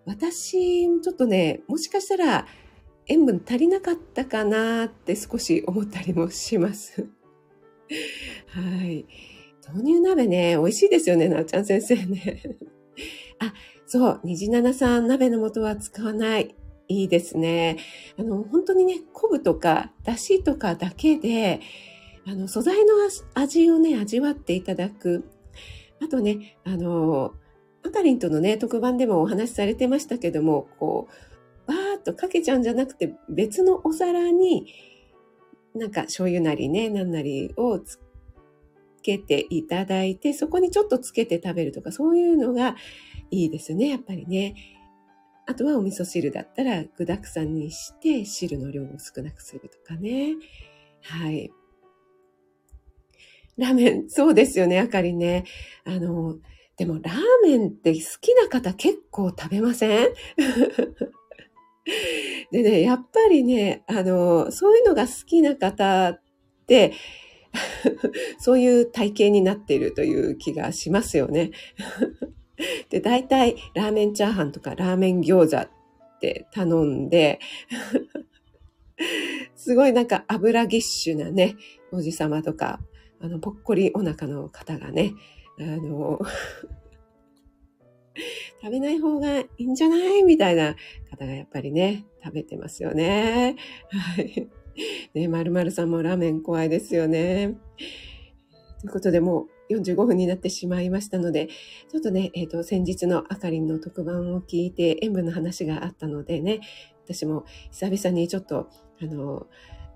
[0.06, 2.46] 私、ちょっとね、もしかしたら
[3.08, 7.10] 塩分足りなかったかなって少し思ったりもします。
[8.50, 9.08] はい。
[9.68, 12.40] 豆乳鍋ね、美味しいですよね、なおちゃん先生ね。
[13.40, 13.52] あ、
[13.88, 16.54] そう、虹七さん、鍋の素は使わない。
[16.88, 17.78] いいですね。
[18.18, 21.60] あの、本当にね、昆布とか、だしとかだけで、
[22.26, 22.94] あの、素材の
[23.34, 25.30] 味をね、味わっていただく。
[26.02, 27.34] あとね、あの、
[27.86, 31.08] アカリンとのね、特番でもお話しされてましたけども、こ
[31.66, 34.68] う、バーっとかけちゃうんじゃなくて、別のお皿に、
[35.76, 38.00] なんか醤油なりね、なんなりをつ
[39.02, 42.76] けていただいて、そこにちょっとつけて食べるとか、そういうのが
[43.32, 44.56] いいですね、やっぱりね。
[45.48, 50.36] あとはお味噌汁だったら具沢山にして汁の量を少なくするとかね。
[51.02, 51.52] はい。
[53.58, 55.46] ラーメン、そうですよね、あかりね。
[55.86, 56.38] あの、
[56.78, 60.10] でもラーメンって好きな方結構食べません？
[62.52, 66.22] でね、やっぱりね、あの、そういうのが好きな方っ
[66.68, 66.94] て、
[68.38, 71.52] そういう体型になっているという気がしますよね。
[72.90, 75.70] で、大体ラーメンチャーハンとかラーメン餃子っ
[76.20, 77.40] て頼んで
[79.56, 81.56] すごいなんか油ぎっしゅなね、
[81.92, 82.80] おじさまとか
[83.20, 85.14] あの、ぽっこりお腹の方がね、
[85.60, 86.20] あの、
[88.62, 90.76] 食べない方がいいんじゃないみたいな
[91.10, 93.56] 方がやっぱりね、食べてますよね。
[93.90, 94.48] はい。
[95.16, 97.58] ね、まるさんもラーメン怖いですよね。
[98.82, 106.62] ということで、もう45分になってしまいましたので、ちょっとね、えっ、ー、と、先日のあかりんの特番を聞いて塩分の話があったのでね、
[107.06, 108.70] 私も久々にちょっと、
[109.02, 109.48] あの、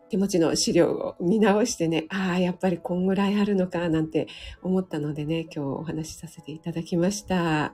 [0.10, 4.28] 手持ちの資料を見直してね、ああ、やっぱりこんぐらいあるのかなんて
[4.62, 7.74] 思ったのでね、今日お話しさせていただきました。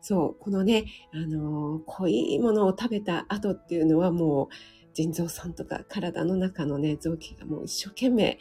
[0.00, 4.48] そう、このね、あの、濃いものを食べた後っていうのはもう、
[4.94, 8.38] 腎臓さんとか体の中のね、臓器がもう一生懸命、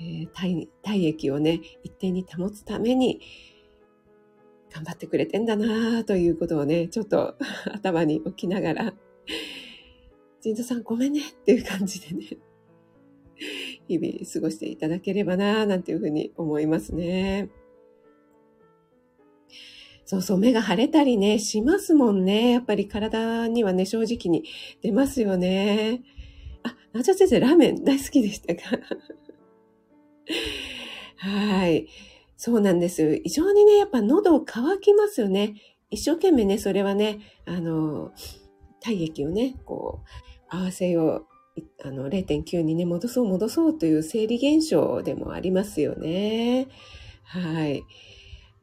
[0.00, 3.20] えー、体体液をね、一定に保つために、
[4.72, 7.36] 頑張ってくれてんだなということをね、ちょっと
[7.74, 8.94] 頭に置きながら、
[10.40, 12.38] 腎臓さんごめんねっていう感じでね、
[13.88, 17.50] 日々過ごしていただければななんていうふうに思いますね。
[20.04, 22.50] そうそう、目が腫れたりね、しますもんね。
[22.50, 24.44] やっぱり体にはね、正直に
[24.82, 26.02] 出ますよね。
[26.62, 28.62] あ、なちゃ先生、ラーメン大好きでしたか？
[31.16, 31.88] はい。
[32.36, 33.20] そうなんです。
[33.24, 35.54] 非常にね、やっぱ喉乾きますよね。
[35.90, 38.12] 一生懸命ね、それはね、あの、
[38.80, 40.00] 体液をね、こ
[40.52, 41.26] う、合わせよ
[41.56, 46.68] う、あの、0.9にね、戻そう戻そうという生理現象でもありますよね。
[47.24, 47.82] はい。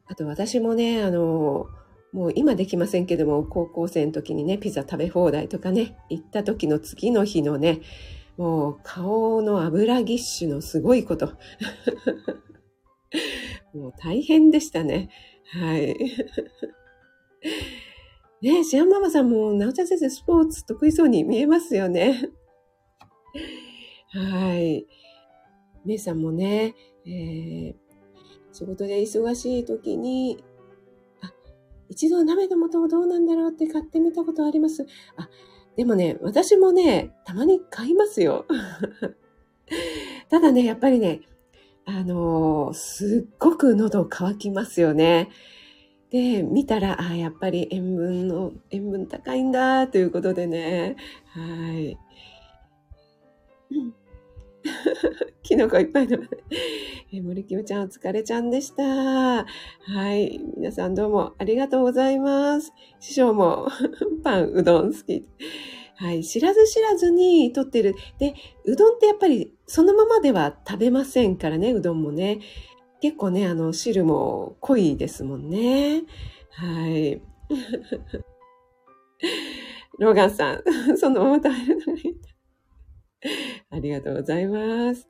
[0.07, 1.67] あと私もね、あの、
[2.13, 7.81] もう今できませんけども、高校生の時にね、ピザ食べ放題とかね、行った時の次の日のね、
[8.37, 11.33] もう顔の油ぎっしゅのすごいこと。
[13.73, 15.09] もう大変でしたね。
[15.53, 15.95] はい。
[18.41, 22.29] ねえ、シアンママさんも、なおちゃん先生、スポーツ得意そうに見えますよね。
[24.09, 24.85] はい。
[25.85, 26.75] 姉さんもね、
[27.05, 27.75] えー、
[28.51, 30.43] 仕事で忙しい時に、
[31.21, 31.33] あ、
[31.89, 34.85] 一度鍋の素もどうなんだろうって買ってみたことあります。
[35.15, 35.29] あ、
[35.77, 38.45] でもね、私もね、たまに買いますよ。
[40.27, 41.21] ただね、やっぱりね、
[41.85, 45.29] あのー、すっごく喉乾きますよね。
[46.09, 50.95] で、見たら、あやっぱり塩分の、塩分高いんだ、ということでね。
[51.27, 51.97] はい。
[55.43, 56.17] キノコいっぱいの、
[57.23, 58.83] 森キムちゃんお疲れちゃんでした。
[58.83, 59.45] は
[60.15, 60.41] い。
[60.57, 62.73] 皆さんどうもありがとうございます。
[62.99, 63.67] 師匠も
[64.23, 65.25] パン、うどん好き。
[65.95, 66.23] はい。
[66.23, 67.95] 知らず知らずにとってる。
[68.19, 72.39] で、うどんってやっぱりそのままでは食べませんからね、うどんもね。
[73.01, 76.03] 結構ね、あの、汁も濃いですもんね。
[76.51, 77.21] はい。
[79.99, 80.61] ローガンさん、
[80.97, 82.15] そのまま食べるのがいい。
[83.69, 85.07] ありがとうございます。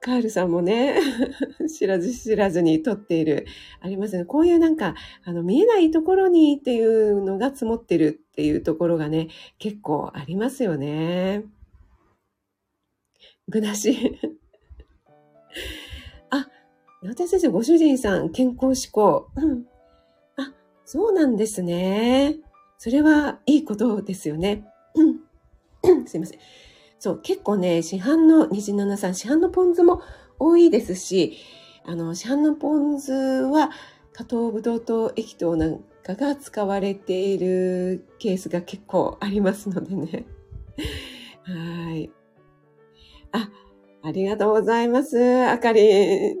[0.00, 0.98] カールさんもね、
[1.72, 3.46] 知らず知らずに撮っている、
[3.80, 4.24] ありますね。
[4.24, 11.44] こういうなんか、あの、見えないところにっていうのが積もってるっていうところがね、結構ありますよね。
[13.48, 13.94] ぐなし。
[16.30, 16.48] あ、
[17.02, 19.28] なた先生、ご主人さん、健康志向。
[19.36, 19.66] うん。
[20.36, 20.52] あ、
[20.84, 22.40] そうなんですね。
[22.76, 24.66] それはいいことですよね。
[26.06, 26.38] すいません。
[27.02, 30.02] そう、結構ね、市販の、虹七さん、市販のポン酢も
[30.38, 31.36] 多いですし、
[31.84, 33.72] あの、市販のポン酢は、
[34.12, 40.26] 加糖ブドウ糖液糖なんかが使われているケースが結構ありますのでね。
[41.42, 42.08] はい。
[43.32, 43.50] あ、
[44.04, 45.18] ありがとうございます。
[45.48, 46.36] あかりん。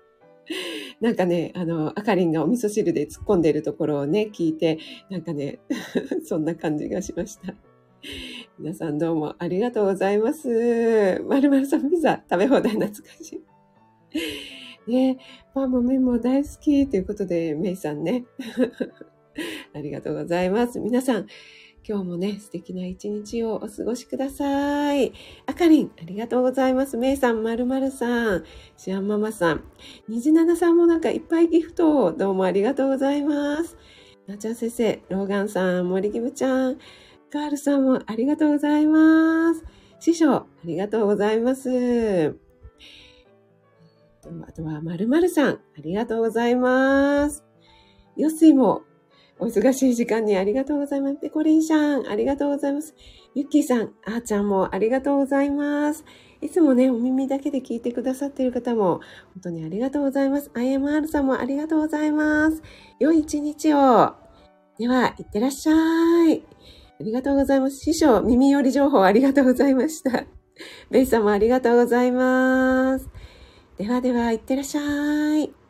[1.02, 4.78] なんかね、あの、あかりんがお味噌汁で突っ込んでいるところをね、聞いて、
[5.10, 5.58] なんかね、
[6.24, 7.54] そんな感じがしました。
[8.62, 11.20] 皆さんどうもありがとうございます。
[11.26, 13.42] まるまるさんピザ食べ放題懐かし
[14.86, 14.90] い。
[14.90, 15.18] ね
[15.52, 18.24] パンも麺も大好きということで、メイさんね。
[19.74, 20.78] ありがとうございます。
[20.78, 21.26] 皆さん、
[21.84, 25.12] 今日もね、素敵な一日をお過ごしください。
[25.46, 26.96] あかりん、ありがとうございます。
[26.96, 28.44] めいさん、まるまるさん、
[28.76, 29.64] しあんママさん、
[30.06, 33.76] にじななさんもなんかいっぱいギフトをどうもありがとうございます。
[34.28, 36.78] なちゃん先生、ローガンさん、森キムちゃん、
[37.32, 39.64] カールさんもありがとうございます。
[40.00, 42.36] 師匠、ありがとうございます。
[44.46, 47.42] あとは、まるまるさん、ありがとうございます。
[48.18, 48.82] よすいも、
[49.38, 51.16] お忙しい時間にありがとうございます。
[51.16, 52.94] ペコリンさん、ありがとうございます。
[53.34, 56.04] ゆっきーさん、あーちゃんもありがとうございます。
[56.42, 59.00] いつもね、お耳だけで聞いてくださっている方も、
[59.32, 60.50] 本当にありがとうございます。
[60.52, 62.62] IMR さんもありがとうございます。
[62.98, 64.12] 良い一日を。
[64.78, 66.51] では、いってらっしゃい。
[67.00, 67.78] ありがとうございます。
[67.78, 70.24] 師匠、耳寄り情報ありがとうございました。
[70.90, 73.08] ベイさんもありがとうございます。
[73.78, 75.61] ではでは、いってらっしゃい。